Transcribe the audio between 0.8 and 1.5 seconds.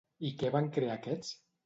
aquests?